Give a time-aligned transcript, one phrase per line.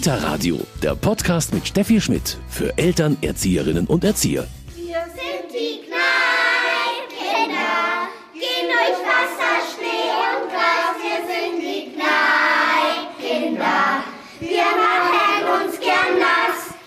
[0.00, 4.46] Kita Radio, der Podcast mit Steffi Schmidt für Eltern, Erzieherinnen und Erzieher.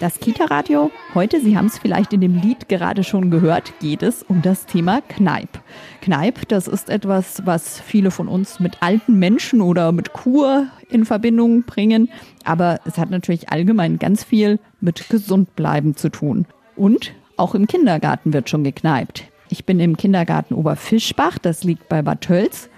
[0.03, 0.91] Das Kita-Radio.
[1.13, 4.65] Heute, Sie haben es vielleicht in dem Lied gerade schon gehört, geht es um das
[4.65, 5.61] Thema Kneipp.
[6.01, 11.05] Kneipp, das ist etwas, was viele von uns mit alten Menschen oder mit Kur in
[11.05, 12.09] Verbindung bringen.
[12.43, 16.47] Aber es hat natürlich allgemein ganz viel mit Gesundbleiben zu tun.
[16.75, 19.23] Und auch im Kindergarten wird schon gekneipt.
[19.47, 22.69] Ich bin im Kindergarten Oberfischbach, das liegt bei Bad Tölz.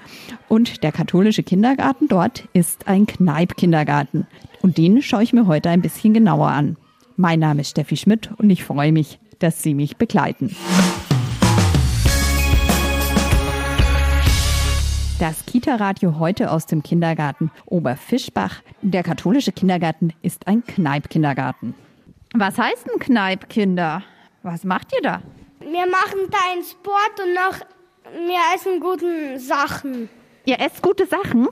[0.47, 4.27] Und der katholische Kindergarten dort ist ein Kneipp-Kindergarten.
[4.61, 6.77] Und den schaue ich mir heute ein bisschen genauer an.
[7.17, 10.53] Mein Name ist Steffi Schmidt und ich freue mich, dass Sie mich begleiten.
[15.17, 18.61] Das Kita-Radio heute aus dem Kindergarten Oberfischbach.
[18.81, 21.73] Der katholische Kindergarten ist ein Kneipp-Kindergarten.
[22.33, 24.03] Was heißt ein Kneipp-Kinder?
[24.43, 25.21] Was macht ihr da?
[25.61, 27.59] Wir machen da einen Sport und noch
[28.27, 30.09] wir essen guten Sachen.
[30.43, 31.47] Ihr esst gute Sachen?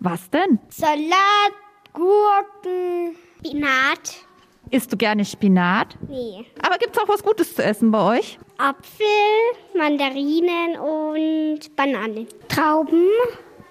[0.00, 0.58] Was denn?
[0.68, 1.54] Salat,
[1.94, 4.27] Gurken, Spinat?
[4.70, 5.96] Isst du gerne Spinat?
[6.08, 6.44] nee.
[6.62, 8.38] Aber gibt's auch was Gutes zu essen bei euch?
[8.58, 9.06] Apfel,
[9.76, 12.26] Mandarinen und Bananen.
[12.48, 13.06] Trauben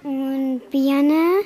[0.02, 1.42] und Birne.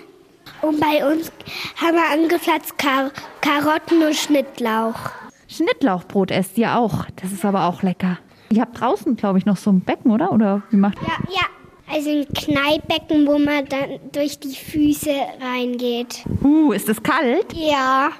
[0.62, 1.30] Und bei uns
[1.76, 5.10] haben wir angepflanzt Kar Karotten und Schnittlauch.
[5.48, 7.04] Schnittlauchbrot esst ihr auch.
[7.16, 8.18] Das ist aber auch lecker.
[8.50, 10.32] Ihr habt draußen, glaube ich, noch so ein Becken, oder?
[10.32, 11.46] Oder wie macht Ja, ja.
[11.92, 16.24] Also ein Kneippbecken, wo man dann durch die Füße reingeht.
[16.42, 17.52] Uh, ist es kalt?
[17.52, 18.10] Ja.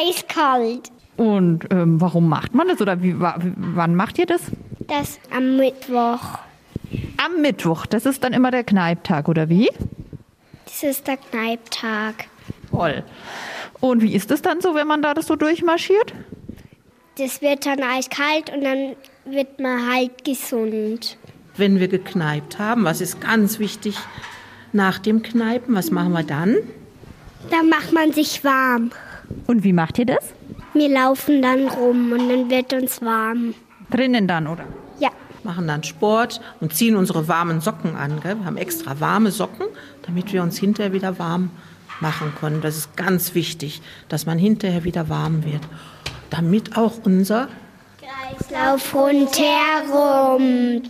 [0.00, 0.90] Eiskalt.
[1.16, 2.80] Und ähm, warum macht man das?
[2.80, 4.40] Oder wie, wa- wie, wann macht ihr das?
[4.86, 6.38] Das am Mittwoch.
[7.24, 7.86] Am Mittwoch.
[7.86, 9.68] Das ist dann immer der Kneiptag, oder wie?
[10.64, 12.26] Das ist der Kneipptag.
[12.70, 13.02] Toll.
[13.80, 16.14] Und wie ist es dann so, wenn man da das so durchmarschiert?
[17.18, 21.16] Das wird dann eiskalt und dann wird man halt gesund.
[21.56, 23.96] wenn wir gekneipt haben, was ist ganz wichtig
[24.72, 26.56] nach dem Kneipen, was machen wir dann?
[27.50, 28.90] Dann macht man sich warm.
[29.46, 30.34] Und wie macht ihr das?
[30.74, 33.54] Wir laufen dann rum und dann wird uns warm.
[33.90, 34.64] Drinnen dann, oder?
[34.98, 35.10] Ja.
[35.44, 38.20] Machen dann Sport und ziehen unsere warmen Socken an.
[38.20, 38.36] Gell?
[38.36, 39.66] Wir haben extra warme Socken,
[40.02, 41.50] damit wir uns hinterher wieder warm
[42.00, 42.60] machen können.
[42.60, 45.62] Das ist ganz wichtig, dass man hinterher wieder warm wird.
[46.30, 47.48] Damit auch unser,
[48.50, 50.82] Lauf rundherum.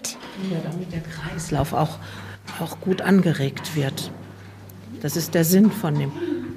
[0.50, 1.98] ja, damit der Kreislauf auch,
[2.60, 4.10] auch gut angeregt wird.
[5.02, 6.12] Das ist der Sinn von dem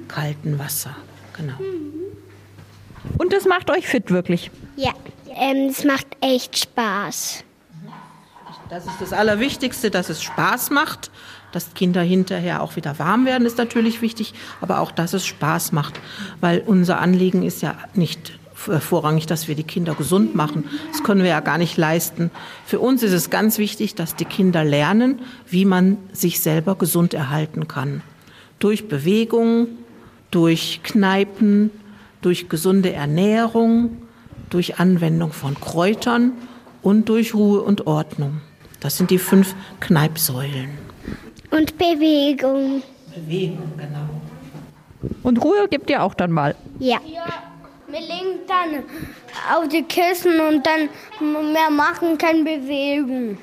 [0.08, 0.94] kalten Wasser.
[1.36, 1.54] Genau.
[3.18, 4.50] Und das macht euch fit, wirklich.
[4.76, 4.92] Ja.
[5.34, 7.44] Ähm, es macht echt Spaß.
[8.68, 11.10] Das ist das Allerwichtigste, dass es Spaß macht.
[11.52, 14.32] Dass Kinder hinterher auch wieder warm werden, ist natürlich wichtig,
[14.62, 16.00] aber auch, dass es Spaß macht.
[16.40, 18.32] Weil unser Anliegen ist ja nicht
[18.68, 20.64] äh, vorrangig, dass wir die Kinder gesund machen.
[20.90, 22.30] Das können wir ja gar nicht leisten.
[22.64, 27.12] Für uns ist es ganz wichtig, dass die Kinder lernen, wie man sich selber gesund
[27.12, 28.02] erhalten kann.
[28.58, 29.68] Durch Bewegung,
[30.32, 31.70] durch Kneipen,
[32.22, 33.98] durch gesunde Ernährung,
[34.50, 36.32] durch Anwendung von Kräutern
[36.82, 38.40] und durch Ruhe und Ordnung.
[38.80, 40.70] Das sind die fünf Kneipsäulen.
[41.50, 42.82] Und Bewegung.
[43.14, 44.08] Bewegung, genau.
[45.22, 46.56] Und Ruhe gibt ihr auch dann mal.
[46.80, 46.98] Ja.
[47.88, 48.84] Wir legen dann
[49.54, 50.88] auf die Kissen und dann
[51.52, 53.36] mehr machen kann Bewegung.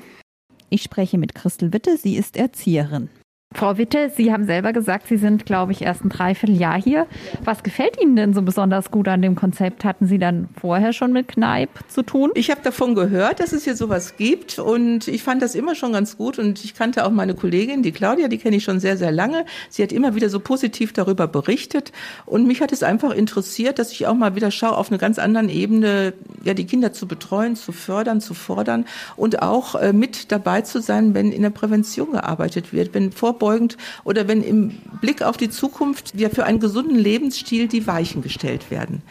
[0.70, 3.10] Ich spreche mit Christel Witte, sie ist Erzieherin.
[3.52, 7.08] Frau Witte, Sie haben selber gesagt, Sie sind, glaube ich, erst ein Dreivierteljahr hier.
[7.44, 9.84] Was gefällt Ihnen denn so besonders gut an dem Konzept?
[9.84, 12.30] Hatten Sie dann vorher schon mit Kneipp zu tun?
[12.34, 15.92] Ich habe davon gehört, dass es hier sowas gibt und ich fand das immer schon
[15.92, 18.96] ganz gut und ich kannte auch meine Kollegin, die Claudia, die kenne ich schon sehr,
[18.96, 19.44] sehr lange.
[19.68, 21.90] Sie hat immer wieder so positiv darüber berichtet
[22.26, 25.18] und mich hat es einfach interessiert, dass ich auch mal wieder schaue, auf einer ganz
[25.18, 28.84] anderen Ebene, ja, die Kinder zu betreuen, zu fördern, zu fordern
[29.16, 33.76] und auch äh, mit dabei zu sein, wenn in der Prävention gearbeitet wird, wenn vorbeugend
[34.04, 38.70] oder wenn im Blick auf die Zukunft ja für einen gesunden Lebensstil die Weichen gestellt
[38.70, 39.02] werden.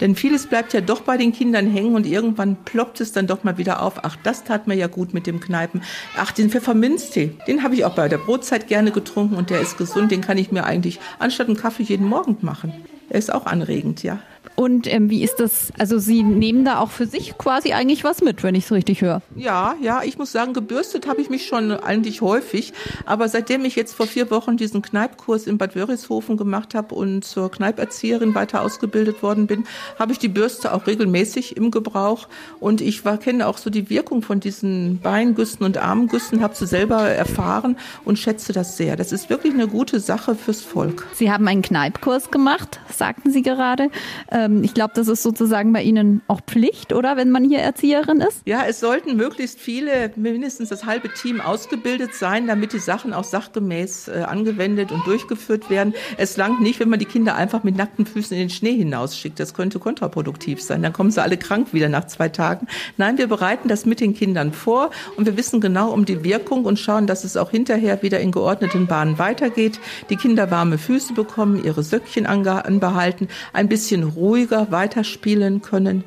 [0.00, 3.42] Denn vieles bleibt ja doch bei den Kindern hängen und irgendwann ploppt es dann doch
[3.42, 4.04] mal wieder auf.
[4.04, 5.82] Ach, das tat mir ja gut mit dem Kneipen.
[6.16, 9.76] Ach, den Pfefferminztee, den habe ich auch bei der Brotzeit gerne getrunken und der ist
[9.76, 10.12] gesund.
[10.12, 12.72] Den kann ich mir eigentlich anstatt einen Kaffee jeden Morgen machen.
[13.10, 14.20] Er ist auch anregend, ja.
[14.58, 15.72] Und ähm, wie ist das?
[15.78, 19.02] Also Sie nehmen da auch für sich quasi eigentlich was mit, wenn ich es richtig
[19.02, 19.22] höre.
[19.36, 22.72] Ja, ja, ich muss sagen, gebürstet habe ich mich schon eigentlich häufig.
[23.06, 27.24] Aber seitdem ich jetzt vor vier Wochen diesen Kneipkurs in Bad Wörishofen gemacht habe und
[27.24, 29.62] zur Kneiperzieherin weiter ausgebildet worden bin,
[29.96, 32.26] habe ich die Bürste auch regelmäßig im Gebrauch.
[32.58, 36.66] Und ich war, kenne auch so die Wirkung von diesen Beingüssen und Armgüssen, habe sie
[36.66, 38.96] selber erfahren und schätze das sehr.
[38.96, 41.06] Das ist wirklich eine gute Sache fürs Volk.
[41.14, 43.90] Sie haben einen Kneipkurs gemacht, sagten Sie gerade.
[44.32, 48.20] Ähm, ich glaube, das ist sozusagen bei Ihnen auch Pflicht, oder, wenn man hier Erzieherin
[48.20, 48.42] ist?
[48.46, 53.24] Ja, es sollten möglichst viele, mindestens das halbe Team ausgebildet sein, damit die Sachen auch
[53.24, 55.94] sachgemäß äh, angewendet und durchgeführt werden.
[56.16, 59.38] Es langt nicht, wenn man die Kinder einfach mit nackten Füßen in den Schnee hinausschickt.
[59.38, 60.82] Das könnte kontraproduktiv sein.
[60.82, 62.66] Dann kommen sie alle krank wieder nach zwei Tagen.
[62.96, 66.64] Nein, wir bereiten das mit den Kindern vor und wir wissen genau um die Wirkung
[66.64, 69.80] und schauen, dass es auch hinterher wieder in geordneten Bahnen weitergeht.
[70.10, 76.04] Die Kinder warme Füße bekommen, ihre Söckchen anbehalten, ein bisschen ruhiger weiterspielen können.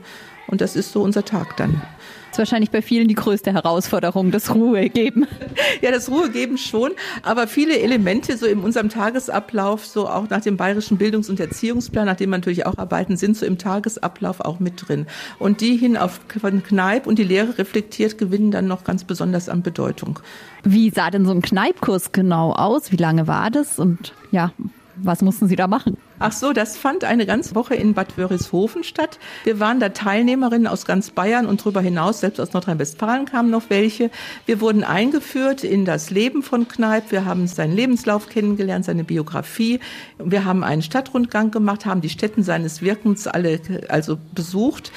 [0.47, 1.81] Und das ist so unser Tag dann.
[2.29, 5.27] Das ist wahrscheinlich bei vielen die größte Herausforderung, das Ruhe geben.
[5.81, 6.91] Ja, das Ruhe geben schon,
[7.23, 12.05] aber viele Elemente so in unserem Tagesablauf, so auch nach dem bayerischen Bildungs- und Erziehungsplan,
[12.05, 15.07] nach dem wir natürlich auch arbeiten, sind so im Tagesablauf auch mit drin.
[15.39, 19.61] Und die hin auf Kneipp und die Lehre reflektiert, gewinnen dann noch ganz besonders an
[19.61, 20.19] Bedeutung.
[20.63, 22.93] Wie sah denn so ein Kneipkurs genau aus?
[22.93, 23.77] Wie lange war das?
[23.77, 24.53] Und ja,
[24.95, 25.97] was mussten Sie da machen?
[26.19, 29.19] Ach so, das fand eine ganze Woche in Bad Wörishofen statt.
[29.43, 33.69] Wir waren da Teilnehmerinnen aus ganz Bayern und darüber hinaus, selbst aus Nordrhein-Westfalen kamen noch
[33.69, 34.11] welche.
[34.45, 37.11] Wir wurden eingeführt in das Leben von Kneipp.
[37.11, 39.79] Wir haben seinen Lebenslauf kennengelernt, seine Biografie.
[40.17, 43.59] Wir haben einen Stadtrundgang gemacht, haben die Stätten seines Wirkens alle
[43.89, 44.91] also besucht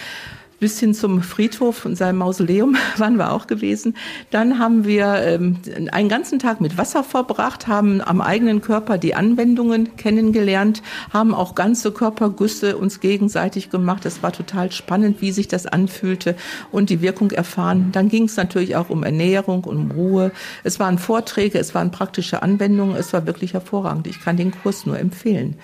[0.61, 3.97] bis hin zum Friedhof und seinem Mausoleum waren wir auch gewesen.
[4.31, 5.59] Dann haben wir ähm,
[5.93, 11.55] einen ganzen Tag mit Wasser verbracht, haben am eigenen Körper die Anwendungen kennengelernt, haben auch
[11.55, 14.07] ganze Körpergüsse uns gegenseitig gemacht.
[14.07, 16.37] Es war total spannend, wie sich das anfühlte
[16.73, 17.91] und die Wirkung erfahren.
[17.93, 20.33] Dann ging es natürlich auch um Ernährung und um Ruhe.
[20.63, 22.97] Es waren Vorträge, es waren praktische Anwendungen.
[22.97, 24.07] Es war wirklich hervorragend.
[24.07, 25.57] Ich kann den Kurs nur empfehlen.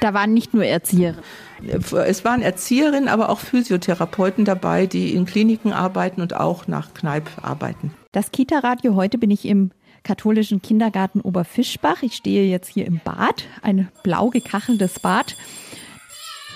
[0.00, 1.14] Da waren nicht nur Erzieher.
[1.62, 7.30] Es waren Erzieherinnen, aber auch Physiotherapeuten dabei, die in Kliniken arbeiten und auch nach Kneipp
[7.42, 7.92] arbeiten.
[8.12, 9.70] Das Kita-Radio, heute bin ich im
[10.02, 12.02] katholischen Kindergarten Oberfischbach.
[12.02, 15.36] Ich stehe jetzt hier im Bad, ein blau gekacheltes Bad.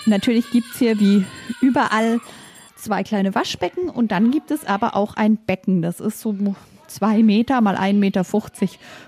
[0.05, 1.25] Natürlich gibt es hier wie
[1.61, 2.19] überall
[2.75, 5.81] zwei kleine Waschbecken und dann gibt es aber auch ein Becken.
[5.81, 6.35] Das ist so
[6.87, 8.25] zwei Meter mal 1,50 Meter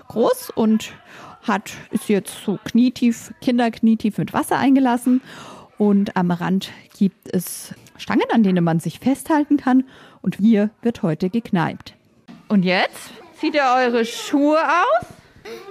[0.08, 0.92] groß und
[1.42, 5.20] hat, ist jetzt so knietief, kinderknietief mit Wasser eingelassen.
[5.78, 9.84] Und am Rand gibt es Stangen, an denen man sich festhalten kann.
[10.22, 11.94] Und hier wird heute gekneipt.
[12.48, 13.10] Und jetzt
[13.40, 15.06] zieht ihr eure Schuhe aus?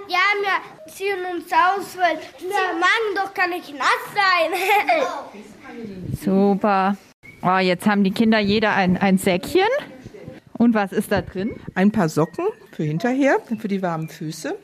[0.08, 4.52] Ja, wir ziehen uns aus, weil der Magen doch kann nicht nass sein.
[6.22, 6.96] Super.
[7.42, 9.62] Oh, jetzt haben die Kinder jeder ein, ein Säckchen.
[10.52, 11.56] Und was ist da drin?
[11.74, 14.56] Ein paar Socken für hinterher, für die warmen Füße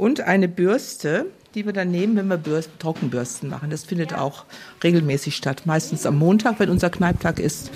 [0.00, 3.68] und eine Bürste, die wir dann nehmen, wenn wir Bürsten, Trockenbürsten machen.
[3.68, 4.44] Das findet auch
[4.82, 7.70] regelmäßig statt, meistens am Montag, wenn unser Kneiptag ist.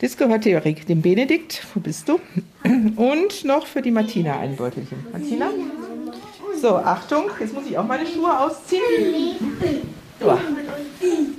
[0.00, 2.20] Das gehört dem Benedikt, wo bist du?
[2.64, 4.98] Und noch für die Martina ein Beutelchen.
[5.10, 5.48] Martina?
[6.60, 9.36] So, Achtung, jetzt muss ich auch meine Schuhe ausziehen.
[10.20, 10.38] So.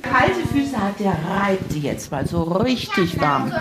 [0.02, 3.52] Kalte Füße hat der, reibt die jetzt mal so richtig warm.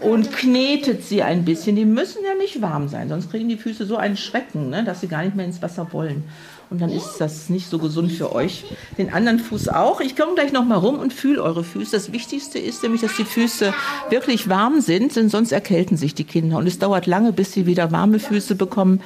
[0.00, 1.76] Und knetet sie ein bisschen.
[1.76, 5.08] Die müssen nicht warm sein, sonst kriegen die Füße so einen Schrecken, ne, dass sie
[5.08, 6.24] gar nicht mehr ins Wasser wollen.
[6.70, 8.64] Und dann ist das nicht so gesund für euch.
[8.96, 10.00] Den anderen Fuß auch.
[10.00, 11.90] Ich komme gleich noch mal rum und fühle eure Füße.
[11.92, 13.74] Das Wichtigste ist nämlich, dass die Füße
[14.08, 16.58] wirklich warm sind, denn sonst erkälten sich die Kinder.
[16.58, 19.02] Und es dauert lange, bis sie wieder warme Füße bekommen.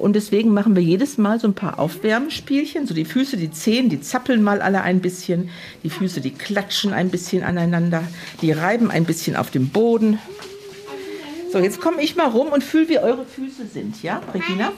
[0.00, 2.86] Und deswegen machen wir jedes Mal so ein paar Aufwärmspielchen.
[2.86, 5.50] So die Füße, die Zehen, die zappeln mal alle ein bisschen.
[5.82, 8.02] Die Füße, die klatschen ein bisschen aneinander.
[8.42, 10.18] Die reiben ein bisschen auf dem Boden.
[11.52, 14.02] So, jetzt komme ich mal rum und fühle, wie eure Füße sind.
[14.02, 14.72] Ja, Regina?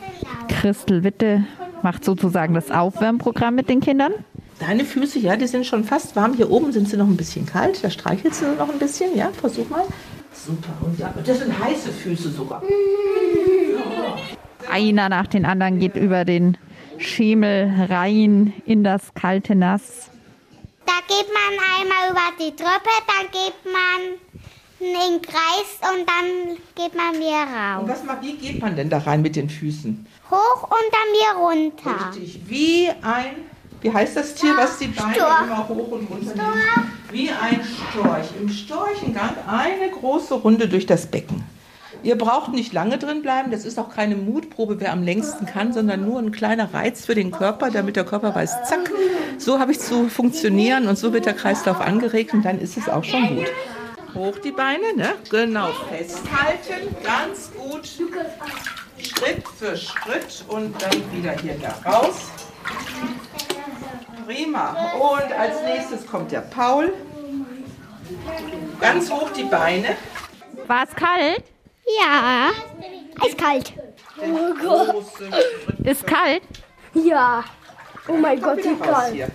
[0.48, 1.44] Christel Witte
[1.82, 4.12] macht sozusagen das Aufwärmprogramm mit den Kindern.
[4.58, 6.34] Deine Füße, ja, die sind schon fast warm.
[6.34, 7.82] Hier oben sind sie noch ein bisschen kalt.
[7.82, 9.16] Da streichelst du noch ein bisschen.
[9.16, 9.84] Ja, versuch mal.
[10.32, 10.72] Super.
[10.84, 12.62] Und ja, das sind heiße Füße sogar.
[14.70, 16.56] Einer nach den anderen geht über den
[16.98, 20.10] Schemel rein in das kalte Nass.
[20.86, 24.18] Da geht man einmal über die Treppe, dann geht man
[24.80, 27.98] in den Kreis und dann geht man wieder Und raus.
[27.98, 30.06] was, ma- wie geht man denn da rein mit den Füßen?
[30.30, 32.10] Hoch und dann wieder runter.
[32.16, 33.34] Richtig, wie ein,
[33.80, 35.42] wie heißt das Tier, was die Beine Storch.
[35.44, 36.88] immer hoch und runter nimmt?
[37.12, 38.26] Wie ein Storch.
[38.40, 41.44] Im Storchengang eine große Runde durch das Becken.
[42.02, 43.50] Ihr braucht nicht lange drin bleiben.
[43.50, 47.14] Das ist auch keine Mutprobe, wer am längsten kann, sondern nur ein kleiner Reiz für
[47.14, 48.90] den Körper, damit der Körper weiß, zack,
[49.38, 52.88] so habe ich zu funktionieren und so wird der Kreislauf angeregt und dann ist es
[52.88, 53.46] auch schon gut.
[54.14, 55.14] Hoch die Beine, ne?
[55.30, 57.86] Genau, festhalten, ganz gut.
[58.98, 62.30] Schritt für Schritt und dann wieder hier da raus.
[64.26, 64.76] Prima.
[64.94, 66.92] Und als nächstes kommt der Paul.
[68.80, 69.96] Ganz hoch die Beine.
[70.66, 71.51] War es kalt?
[72.00, 72.50] Ja.
[73.20, 73.72] Eiskalt.
[74.16, 75.30] Große
[75.64, 76.42] Schritte Ist kalt?
[76.94, 77.44] Ja.
[78.08, 79.32] Oh mein Gott, wie kalt.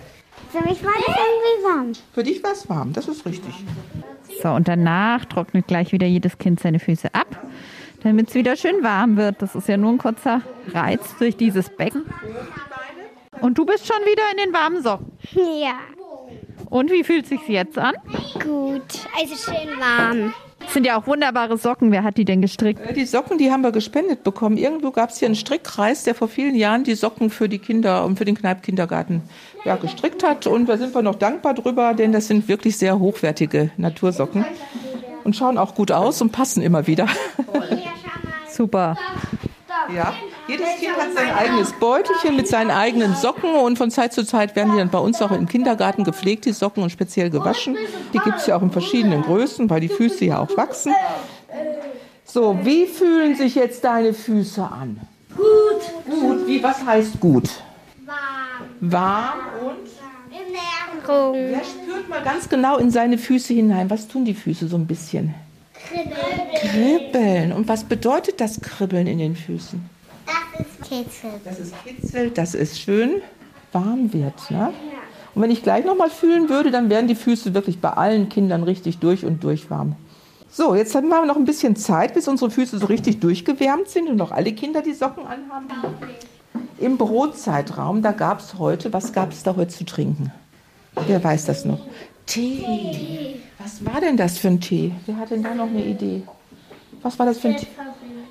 [0.50, 1.92] Für mich war das irgendwie warm.
[2.14, 3.54] Für dich war es warm, das ist richtig.
[4.42, 7.26] So, und danach trocknet gleich wieder jedes Kind seine Füße ab,
[8.02, 9.42] damit es wieder schön warm wird.
[9.42, 12.06] Das ist ja nur ein kurzer Reiz durch dieses Becken.
[13.40, 15.12] Und du bist schon wieder in den warmen Socken.
[15.60, 15.78] Ja.
[16.70, 17.94] Und wie fühlt sich jetzt an?
[18.34, 18.82] Gut.
[19.18, 20.34] Also schön warm.
[20.60, 21.92] Das sind ja auch wunderbare Socken.
[21.92, 22.80] Wer hat die denn gestrickt?
[22.80, 24.56] Äh, Die Socken, die haben wir gespendet bekommen.
[24.58, 28.04] Irgendwo gab es hier einen Strickkreis, der vor vielen Jahren die Socken für die Kinder
[28.04, 29.22] und für den Kneipkindergarten
[29.64, 30.46] ja, gestrickt hat.
[30.46, 34.44] Und da sind wir noch dankbar drüber, denn das sind wirklich sehr hochwertige Natursocken.
[35.24, 37.06] Und schauen auch gut aus und passen immer wieder.
[38.50, 38.96] Super.
[39.94, 40.12] Ja,
[40.48, 44.56] jedes Kind hat sein eigenes Beutelchen mit seinen eigenen Socken und von Zeit zu Zeit
[44.56, 47.76] werden die dann bei uns auch im Kindergarten gepflegt, die Socken und speziell gewaschen.
[48.14, 50.94] Die gibt es ja auch in verschiedenen Größen, weil die Füße ja auch wachsen.
[52.24, 55.00] So, wie fühlen sich jetzt deine Füße an?
[55.36, 56.18] Gut.
[56.20, 57.48] Gut, wie, was heißt gut?
[58.06, 58.68] Warm.
[58.80, 59.88] Warm und?
[60.30, 61.34] Ernährung.
[61.34, 63.90] Wer spürt mal ganz genau in seine Füße hinein?
[63.90, 65.34] Was tun die Füße so ein bisschen?
[66.60, 67.52] Kribbeln.
[67.52, 69.97] Und was bedeutet das Kribbeln in den Füßen?
[70.58, 71.30] Das ist Kitzel.
[71.44, 73.22] dass es kitzelt, dass es schön
[73.72, 74.50] warm wird.
[74.50, 74.72] Ne?
[75.34, 78.62] Und wenn ich gleich nochmal fühlen würde, dann wären die Füße wirklich bei allen Kindern
[78.64, 79.94] richtig durch und durch warm.
[80.50, 84.08] So, jetzt haben wir noch ein bisschen Zeit, bis unsere Füße so richtig durchgewärmt sind
[84.08, 85.68] und noch alle Kinder die Socken anhaben.
[86.78, 90.32] Im Brotzeitraum, da gab es heute, was gab es da heute zu trinken?
[91.06, 91.80] Wer weiß das noch?
[92.26, 93.40] Tee.
[93.58, 94.92] Was war denn das für ein Tee?
[95.06, 96.22] Wer hat denn da noch eine Idee?
[97.02, 97.66] Was war das für ein Tee?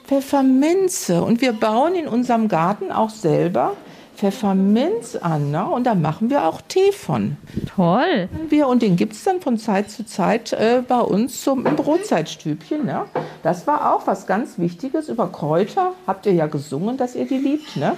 [0.08, 1.22] Pfefferminze.
[1.22, 3.74] Und wir bauen in unserem Garten auch selber
[4.16, 5.52] Pfefferminz an.
[5.52, 5.66] Ne?
[5.66, 7.38] Und da machen wir auch Tee von.
[7.76, 8.30] Toll.
[8.50, 11.76] Wir, und den gibt es dann von Zeit zu Zeit äh, bei uns zum im
[11.76, 12.86] Brotzeitstübchen.
[12.86, 13.06] Ne?
[13.44, 15.10] Das war auch was ganz Wichtiges.
[15.10, 17.76] Über Kräuter habt ihr ja gesungen, dass ihr die liebt.
[17.76, 17.96] Ne?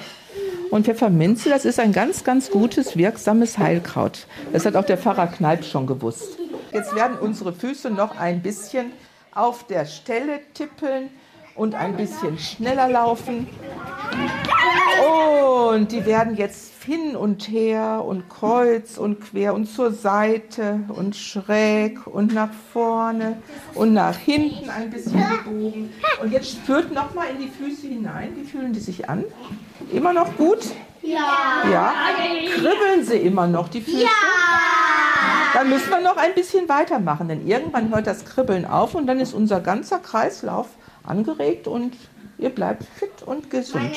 [0.72, 4.28] Und Pfefferminze, das ist ein ganz, ganz gutes, wirksames Heilkraut.
[4.52, 6.38] Das hat auch der Pfarrer Kneip schon gewusst.
[6.74, 8.92] Jetzt werden unsere Füße noch ein bisschen
[9.34, 11.10] auf der Stelle tippeln
[11.60, 13.48] und ein bisschen schneller laufen.
[15.70, 21.16] Und die werden jetzt hin und her und kreuz und quer und zur Seite und
[21.16, 23.38] schräg und nach vorne
[23.76, 25.94] und nach hinten ein bisschen gebogen.
[26.22, 28.32] Und jetzt spürt noch mal in die Füße hinein.
[28.36, 29.24] Wie fühlen die sich an?
[29.92, 30.66] Immer noch gut?
[31.02, 31.64] Ja.
[31.72, 31.94] Ja.
[32.56, 34.02] Kribbeln sie immer noch, die Füße?
[34.02, 34.10] Ja.
[35.54, 39.20] Dann müssen wir noch ein bisschen weitermachen, denn irgendwann hört das Kribbeln auf und dann
[39.20, 40.68] ist unser ganzer Kreislauf
[41.10, 41.94] angeregt und
[42.38, 43.96] ihr bleibt fit und gesund.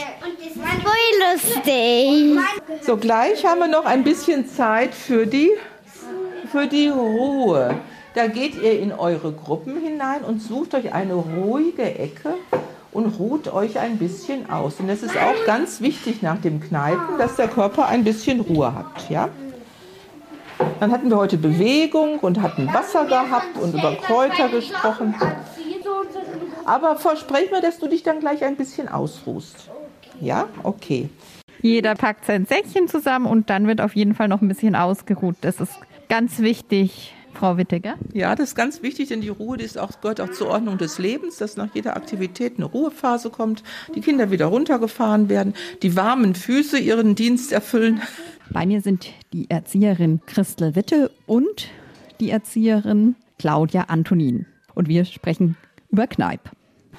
[0.83, 2.39] Voll lustig.
[2.83, 5.51] So, gleich haben wir noch ein bisschen Zeit für die,
[6.51, 7.77] für die Ruhe.
[8.15, 12.35] Da geht ihr in eure Gruppen hinein und sucht euch eine ruhige Ecke
[12.93, 14.81] und ruht euch ein bisschen aus.
[14.81, 18.75] Und es ist auch ganz wichtig nach dem Kneipen, dass der Körper ein bisschen Ruhe
[18.75, 19.09] hat.
[19.09, 19.31] Ja?
[20.79, 25.15] Dann hatten wir heute Bewegung und hatten Wasser gehabt und über Kräuter gesprochen.
[26.65, 29.71] Aber versprech mir, dass du dich dann gleich ein bisschen ausruhst.
[30.21, 31.09] Ja, okay.
[31.61, 35.37] Jeder packt sein Säckchen zusammen und dann wird auf jeden Fall noch ein bisschen ausgeruht.
[35.43, 35.73] Das ist
[36.09, 37.95] ganz wichtig, Frau Wittiger.
[38.13, 40.79] Ja, das ist ganz wichtig, denn die Ruhe die ist auch, gehört auch zur Ordnung
[40.79, 43.63] des Lebens, dass nach jeder Aktivität eine Ruhephase kommt,
[43.95, 48.03] die Kinder wieder runtergefahren werden, die warmen Füße ihren Dienst erfüllen.
[48.51, 51.69] Bei mir sind die Erzieherin Christel Witte und
[52.21, 54.47] die Erzieherin Claudia Antonin.
[54.75, 55.57] Und wir sprechen
[55.93, 56.51] über Kneipp.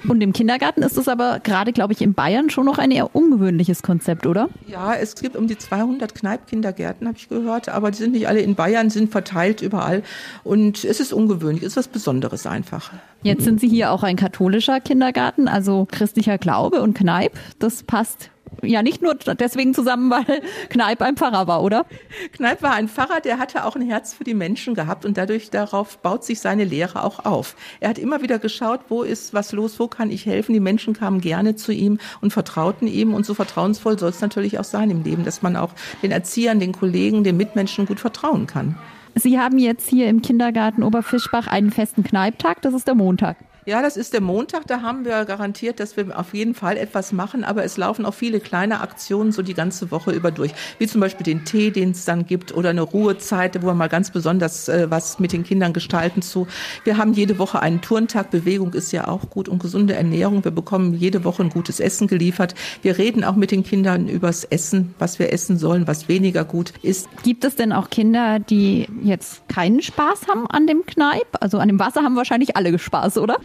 [0.08, 3.16] Und im Kindergarten ist es aber gerade, glaube ich, in Bayern schon noch ein eher
[3.16, 4.50] ungewöhnliches Konzept, oder?
[4.68, 8.42] Ja, es gibt um die 200 Kneipkindergärten, habe ich gehört, aber die sind nicht alle
[8.42, 10.04] in Bayern, sind verteilt überall.
[10.44, 12.92] Und es ist ungewöhnlich, es ist was Besonderes einfach.
[13.22, 17.40] Jetzt sind Sie hier auch ein katholischer Kindergarten, also christlicher Glaube und Kneipp.
[17.60, 18.30] Das passt
[18.62, 21.86] ja nicht nur deswegen zusammen, weil Kneipp ein Pfarrer war, oder?
[22.34, 25.50] Kneipp war ein Pfarrer, der hatte auch ein Herz für die Menschen gehabt und dadurch
[25.50, 27.56] darauf baut sich seine Lehre auch auf.
[27.80, 30.54] Er hat immer wieder geschaut, wo ist was los, wo kann ich helfen.
[30.54, 34.60] Die Menschen kamen gerne zu ihm und vertrauten ihm und so vertrauensvoll soll es natürlich
[34.60, 38.48] auch sein im Leben, dass man auch den Erziehern, den Kollegen, den Mitmenschen gut vertrauen
[38.48, 38.78] kann.
[39.16, 43.38] Sie haben jetzt hier im Kindergarten Oberfischbach einen festen Kneiptag, das ist der Montag.
[43.66, 44.68] Ja, das ist der Montag.
[44.68, 47.44] Da haben wir garantiert, dass wir auf jeden Fall etwas machen.
[47.44, 50.52] Aber es laufen auch viele kleine Aktionen so die ganze Woche über durch.
[50.80, 53.88] Wie zum Beispiel den Tee, den es dann gibt oder eine Ruhezeit, wo wir mal
[53.88, 56.48] ganz besonders äh, was mit den Kindern gestalten zu.
[56.84, 58.32] Wir haben jede Woche einen Turntag.
[58.32, 60.44] Bewegung ist ja auch gut und gesunde Ernährung.
[60.44, 62.56] Wir bekommen jede Woche ein gutes Essen geliefert.
[62.82, 66.74] Wir reden auch mit den Kindern übers Essen, was wir essen sollen, was weniger gut
[66.82, 67.08] ist.
[67.24, 71.38] Gibt es denn auch Kinder, die jetzt keinen Spaß haben an dem Kneipp?
[71.40, 73.38] Also an dem Wasser haben wahrscheinlich alle Spaß, oder?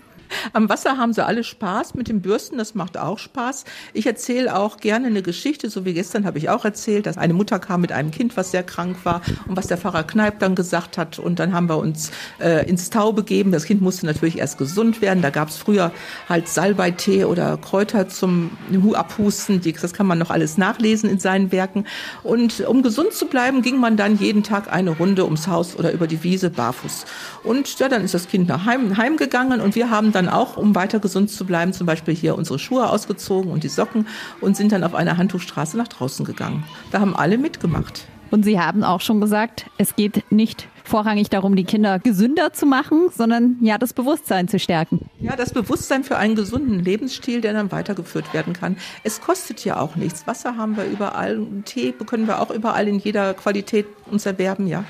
[0.53, 3.65] Am Wasser haben sie alle Spaß mit den Bürsten, das macht auch Spaß.
[3.93, 7.35] Ich erzähle auch gerne eine Geschichte, so wie gestern habe ich auch erzählt, dass eine
[7.35, 10.55] Mutter kam mit einem Kind, was sehr krank war und was der Pfarrer Kneip dann
[10.55, 11.19] gesagt hat.
[11.19, 13.53] Und dann haben wir uns äh, ins Tau begeben.
[13.53, 15.23] Das Kind musste natürlich erst gesund werden.
[15.23, 15.93] Da gab es früher
[16.29, 18.51] halt Salbeitee oder Kräuter zum
[18.95, 19.61] Abhusten.
[19.81, 21.85] Das kann man noch alles nachlesen in seinen Werken.
[22.23, 25.93] Und um gesund zu bleiben, ging man dann jeden Tag eine Runde ums Haus oder
[25.93, 27.05] über die Wiese barfuß.
[27.45, 30.57] Und ja, dann ist das Kind nach Heim, heimgegangen und wir haben dann dann auch,
[30.57, 34.07] um weiter gesund zu bleiben, zum Beispiel hier unsere Schuhe ausgezogen und die Socken
[34.41, 36.65] und sind dann auf einer Handtuchstraße nach draußen gegangen.
[36.91, 38.07] Da haben alle mitgemacht.
[38.31, 42.67] Und Sie haben auch schon gesagt, es geht nicht vorrangig darum, die Kinder gesünder zu
[42.67, 45.09] machen, sondern ja, das Bewusstsein zu stärken.
[45.21, 48.77] Ja, das Bewusstsein für einen gesunden Lebensstil, der dann weitergeführt werden kann.
[49.03, 50.27] Es kostet ja auch nichts.
[50.27, 54.85] Wasser haben wir überall, Tee können wir auch überall in jeder Qualität uns erwerben, ja.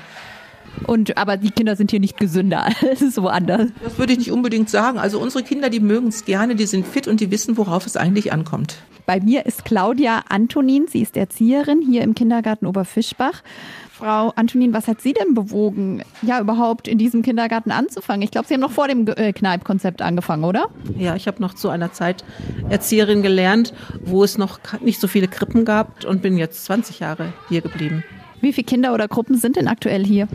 [0.87, 3.69] Und, aber die Kinder sind hier nicht gesünder als woanders.
[3.83, 4.99] Das würde ich nicht unbedingt sagen.
[4.99, 7.97] Also unsere Kinder, die mögen es gerne, die sind fit und die wissen, worauf es
[7.97, 8.77] eigentlich ankommt.
[9.05, 10.87] Bei mir ist Claudia Antonin.
[10.87, 13.41] Sie ist Erzieherin hier im Kindergarten Oberfischbach.
[13.91, 18.21] Frau Antonin, was hat Sie denn bewogen, ja überhaupt in diesem Kindergarten anzufangen?
[18.21, 20.67] Ich glaube, Sie haben noch vor dem äh, Kneipp-Konzept angefangen, oder?
[20.97, 22.23] Ja, ich habe noch zu einer Zeit
[22.69, 23.73] Erzieherin gelernt,
[24.05, 28.05] wo es noch nicht so viele Krippen gab und bin jetzt 20 Jahre hier geblieben.
[28.41, 30.27] Wie viele Kinder oder Gruppen sind denn aktuell hier?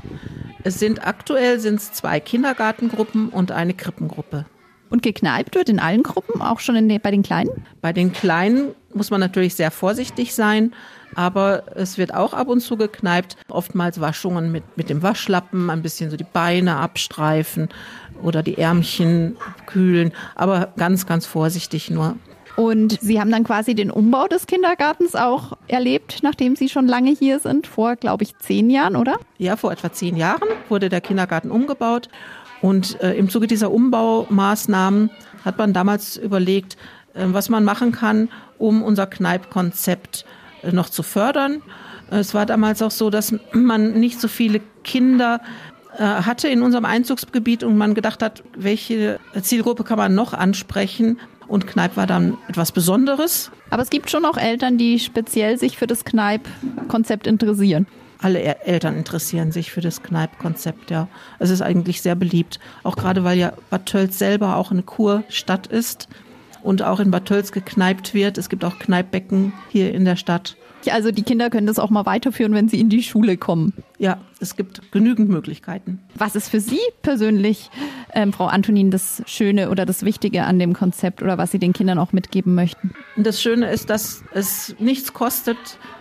[0.62, 4.46] Es sind aktuell sind's zwei Kindergartengruppen und eine Krippengruppe.
[4.90, 7.50] Und gekneipt wird in allen Gruppen, auch schon den, bei den Kleinen?
[7.80, 10.72] Bei den Kleinen muss man natürlich sehr vorsichtig sein,
[11.16, 13.36] aber es wird auch ab und zu gekneipt.
[13.48, 17.68] Oftmals Waschungen mit, mit dem Waschlappen, ein bisschen so die Beine abstreifen
[18.22, 22.16] oder die Ärmchen kühlen, aber ganz, ganz vorsichtig nur.
[22.56, 27.10] Und Sie haben dann quasi den Umbau des Kindergartens auch erlebt, nachdem Sie schon lange
[27.10, 29.16] hier sind, vor, glaube ich, zehn Jahren, oder?
[29.38, 32.08] Ja, vor etwa zehn Jahren wurde der Kindergarten umgebaut.
[32.62, 35.10] Und äh, im Zuge dieser Umbaumaßnahmen
[35.44, 36.76] hat man damals überlegt,
[37.14, 40.24] äh, was man machen kann, um unser Kneipkonzept
[40.62, 41.60] äh, noch zu fördern.
[42.10, 45.40] Es war damals auch so, dass man nicht so viele Kinder
[45.98, 51.18] äh, hatte in unserem Einzugsgebiet und man gedacht hat, welche Zielgruppe kann man noch ansprechen,
[51.48, 53.50] und Kneipp war dann etwas Besonderes.
[53.70, 57.86] Aber es gibt schon auch Eltern, die speziell sich für das Kneipp-Konzept interessieren.
[58.18, 61.08] Alle Eltern interessieren sich für das Kneipp-Konzept, ja.
[61.38, 62.58] Es ist eigentlich sehr beliebt.
[62.82, 66.08] Auch gerade, weil ja Bad Tölz selber auch eine Kurstadt ist
[66.64, 68.38] und auch in Bad Tölz gekneipt wird.
[68.38, 70.56] Es gibt auch Kneippbecken hier in der Stadt.
[70.90, 73.72] Also die Kinder können das auch mal weiterführen, wenn sie in die Schule kommen.
[73.98, 76.00] Ja, es gibt genügend Möglichkeiten.
[76.14, 77.70] Was ist für Sie persönlich,
[78.12, 81.72] ähm, Frau Antonin, das Schöne oder das Wichtige an dem Konzept oder was Sie den
[81.72, 82.92] Kindern auch mitgeben möchten?
[83.16, 85.56] Das Schöne ist, dass es nichts kostet.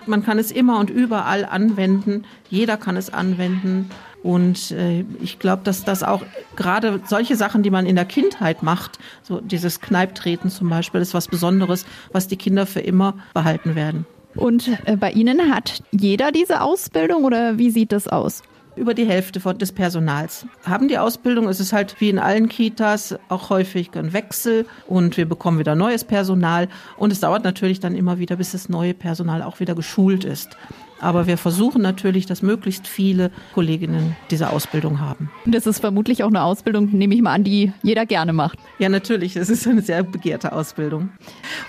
[0.06, 2.26] Man kann es immer und überall anwenden.
[2.50, 3.90] Jeder kann es anwenden.
[4.24, 6.22] Und äh, ich glaube, dass das auch
[6.56, 11.14] gerade solche Sachen, die man in der Kindheit macht, so dieses Kneiptreten zum Beispiel, ist
[11.14, 14.06] was Besonderes, was die Kinder für immer behalten werden.
[14.36, 18.42] Und äh, bei Ihnen hat jeder diese Ausbildung oder wie sieht das aus?
[18.76, 21.48] Über die Hälfte des Personals haben die Ausbildung.
[21.48, 25.76] Es ist halt wie in allen Kitas auch häufig ein Wechsel und wir bekommen wieder
[25.76, 26.68] neues Personal.
[26.98, 30.58] Und es dauert natürlich dann immer wieder, bis das neue Personal auch wieder geschult ist.
[31.04, 35.30] Aber wir versuchen natürlich, dass möglichst viele Kolleginnen diese Ausbildung haben.
[35.46, 38.58] Das ist vermutlich auch eine Ausbildung, nehme ich mal an, die jeder gerne macht.
[38.80, 39.36] Ja, natürlich.
[39.36, 41.10] Es ist eine sehr begehrte Ausbildung.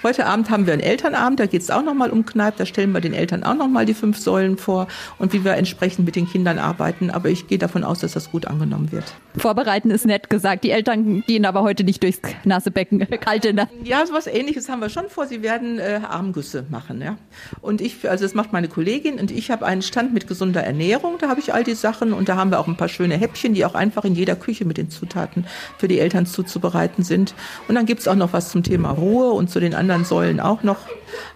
[0.05, 2.57] Heute Abend haben wir einen Elternabend, da geht es auch nochmal um Kneipp.
[2.57, 4.87] Da stellen wir den Eltern auch nochmal die fünf Säulen vor
[5.19, 7.11] und wie wir entsprechend mit den Kindern arbeiten.
[7.11, 9.05] Aber ich gehe davon aus, dass das gut angenommen wird.
[9.37, 10.63] Vorbereiten ist nett gesagt.
[10.63, 13.53] Die Eltern gehen aber heute nicht durchs nasse Becken, kalte.
[13.53, 13.69] Ne?
[13.83, 15.27] Ja, sowas ähnliches haben wir schon vor.
[15.27, 17.01] Sie werden äh, Armgüsse machen.
[17.03, 17.17] Ja?
[17.61, 21.17] Und ich, also das macht meine Kollegin und ich habe einen Stand mit gesunder Ernährung,
[21.19, 23.55] da habe ich all die Sachen und da haben wir auch ein paar schöne Häppchen,
[23.55, 25.47] die auch einfach in jeder Küche mit den Zutaten
[25.79, 27.35] für die Eltern zuzubereiten sind.
[27.67, 30.41] Und dann gibt es auch noch was zum Thema Ruhe und zu den anderen Säulen
[30.41, 30.77] auch noch.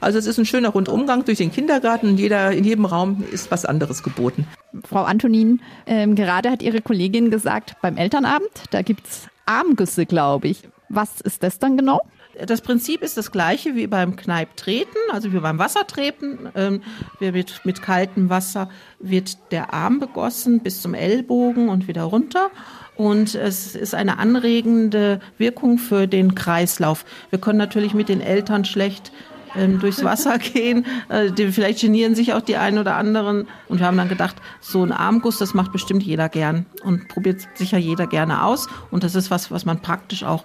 [0.03, 2.19] Also es ist ein schöner Rundumgang durch den Kindergarten.
[2.19, 4.47] Jeder, in jedem Raum ist was anderes geboten.
[4.87, 10.49] Frau Antonin, ähm, gerade hat Ihre Kollegin gesagt, beim Elternabend, da gibt es Armgüsse, glaube
[10.49, 10.61] ich.
[10.91, 12.03] Was ist das dann genau?
[12.47, 16.49] Das Prinzip ist das gleiche wie beim Kneiptreten, also wie beim Wassertreten.
[16.55, 16.83] Ähm,
[17.21, 22.51] mit, mit kaltem Wasser wird der Arm begossen bis zum Ellbogen und wieder runter.
[22.97, 27.05] Und es ist eine anregende Wirkung für den Kreislauf.
[27.31, 29.13] Wir können natürlich mit den Eltern schlecht
[29.57, 30.87] ähm, durchs Wasser gehen.
[31.09, 33.47] Äh, die, vielleicht genieren sich auch die einen oder anderen.
[33.69, 37.47] Und wir haben dann gedacht, so ein Armguss, das macht bestimmt jeder gern und probiert
[37.55, 38.69] sicher jeder gerne aus.
[38.91, 40.45] Und das ist was, was man praktisch auch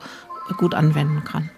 [0.58, 1.50] gut anwenden kann.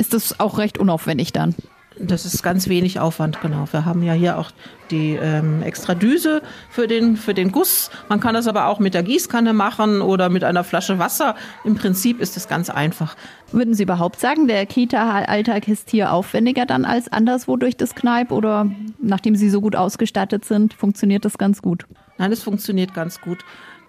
[0.00, 1.54] Ist das auch recht unaufwendig dann?
[1.98, 3.66] Das ist ganz wenig Aufwand, genau.
[3.70, 4.50] Wir haben ja hier auch
[4.90, 7.90] die ähm, extra Düse für den, für den Guss.
[8.08, 11.34] Man kann das aber auch mit der Gießkanne machen oder mit einer Flasche Wasser.
[11.64, 13.14] Im Prinzip ist es ganz einfach.
[13.52, 18.32] Würden Sie überhaupt sagen, der Kita-Alltag ist hier aufwendiger dann als anderswo durch das Kneipp
[18.32, 18.70] oder
[19.02, 21.84] nachdem Sie so gut ausgestattet sind, funktioniert das ganz gut?
[22.16, 23.44] Nein, es funktioniert ganz gut.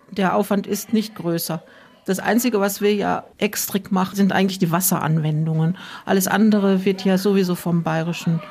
[0.10, 1.64] Der Aufwand ist nicht größer.
[2.06, 5.78] Das Einzige, was wir ja extra machen, sind eigentlich die Wasseranwendungen.
[6.06, 8.42] Alles andere wird ja sowieso vom bayerischen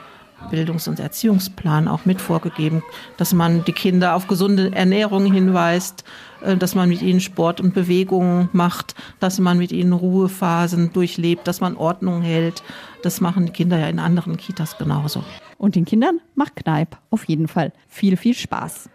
[0.50, 2.82] Bildungs- und Erziehungsplan auch mit vorgegeben,
[3.16, 6.04] dass man die Kinder auf gesunde Ernährung hinweist,
[6.42, 11.46] äh, dass man mit ihnen Sport und Bewegung macht, dass man mit ihnen Ruhephasen durchlebt,
[11.46, 12.62] dass man Ordnung hält.
[13.02, 15.22] Das machen die Kinder ja in anderen Kitas genauso.
[15.58, 18.88] Und den Kindern macht Kneipp auf jeden Fall viel, viel Spaß.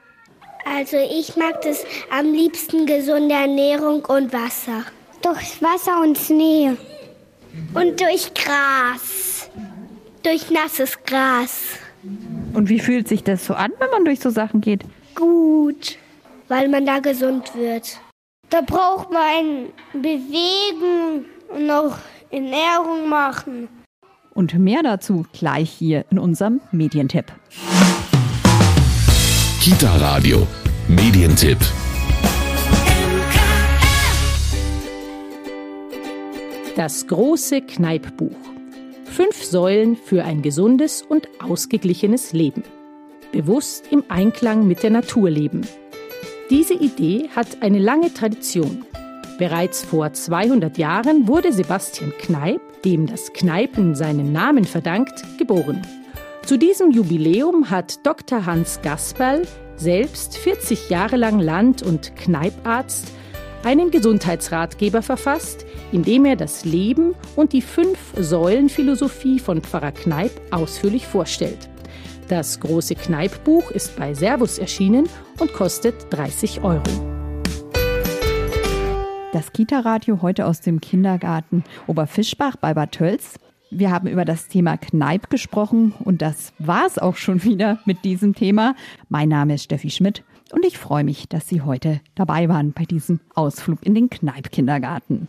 [0.65, 4.83] Also ich mag das am liebsten gesunde Ernährung und Wasser.
[5.21, 6.71] Durch Wasser und Schnee.
[7.73, 9.49] Und durch Gras.
[10.23, 11.61] Durch nasses Gras.
[12.53, 14.81] Und wie fühlt sich das so an, wenn man durch so Sachen geht?
[15.13, 15.97] Gut,
[16.47, 17.99] weil man da gesund wird.
[18.49, 21.97] Da braucht man Bewegen und auch
[22.31, 23.69] Ernährung machen.
[24.33, 27.31] Und mehr dazu gleich hier in unserem Medientipp.
[29.65, 30.45] Kita Radio,
[30.87, 31.57] Medientipp.
[36.75, 38.37] Das große Kneippbuch.
[39.05, 42.61] Fünf Säulen für ein gesundes und ausgeglichenes Leben.
[43.31, 45.61] Bewusst im Einklang mit der Natur leben.
[46.51, 48.85] Diese Idee hat eine lange Tradition.
[49.39, 55.81] Bereits vor 200 Jahren wurde Sebastian Kneipp, dem das Kneipen seinen Namen verdankt, geboren.
[56.45, 58.45] Zu diesem Jubiläum hat Dr.
[58.45, 63.07] Hans Gasperl, selbst 40 Jahre lang Land- und Kneiparzt,
[63.63, 71.07] einen Gesundheitsratgeber verfasst, in dem er das Leben und die Fünf-Säulen-Philosophie von Pfarrer Kneipp ausführlich
[71.07, 71.67] vorstellt.
[72.27, 76.83] Das große Kneippbuch ist bei Servus erschienen und kostet 30 Euro.
[79.33, 83.39] Das Kita-Radio heute aus dem Kindergarten Oberfischbach bei Bad Tölz.
[83.77, 88.05] Wir haben über das Thema Kneipp gesprochen und das war es auch schon wieder mit
[88.05, 88.73] diesem Thema.
[89.09, 92.85] Mein Name ist Steffi Schmidt und ich freue mich, dass Sie heute dabei waren bei
[92.85, 95.27] diesem Ausflug in den Kneipp-Kindergarten.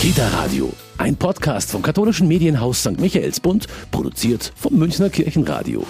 [0.00, 2.98] Kita Radio, ein Podcast vom katholischen Medienhaus St.
[2.98, 5.86] Michaelsbund, produziert vom Münchner Kirchenradio.